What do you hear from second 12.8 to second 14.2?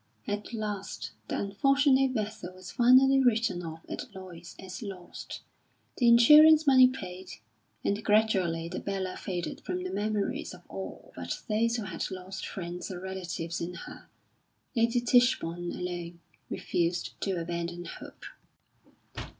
or relatives in her.